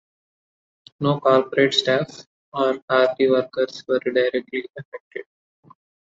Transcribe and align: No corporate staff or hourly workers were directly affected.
No 0.99 1.19
corporate 1.19 1.75
staff 1.75 2.25
or 2.53 2.79
hourly 2.89 3.29
workers 3.29 3.83
were 3.87 3.99
directly 3.99 4.67
affected. 4.79 5.25